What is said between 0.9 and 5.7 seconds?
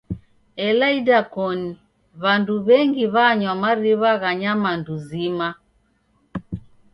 idakoni w'andu w'engi w'anywa mariw'a gha nyamandu zima.